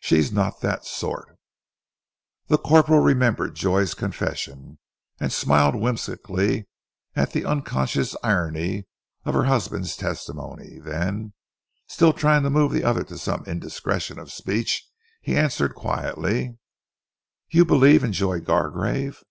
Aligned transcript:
She's 0.00 0.32
not 0.32 0.60
that 0.60 0.84
sort." 0.84 1.36
The 2.48 2.58
corporal 2.58 2.98
remembered 2.98 3.54
Joy's 3.54 3.94
confession 3.94 4.80
and 5.20 5.32
smiled 5.32 5.76
whimsically 5.76 6.66
at 7.14 7.30
the 7.30 7.44
unconscious 7.44 8.16
irony 8.24 8.88
of 9.24 9.34
her 9.34 9.44
husband's 9.44 9.96
testimony, 9.96 10.80
then, 10.80 11.32
still 11.86 12.12
trying 12.12 12.42
to 12.42 12.50
move 12.50 12.72
the 12.72 12.82
other 12.82 13.04
to 13.04 13.16
some 13.16 13.44
indiscretion 13.44 14.18
of 14.18 14.32
speech, 14.32 14.84
he 15.22 15.36
answered 15.36 15.76
quietly, 15.76 16.58
"You 17.48 17.64
believe 17.64 18.02
in 18.02 18.12
Joy 18.12 18.40
Gargrave? 18.40 19.22